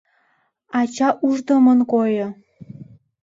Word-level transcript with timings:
Ача 0.79 1.09
уждымын 1.27 1.79
койо. 1.91 2.27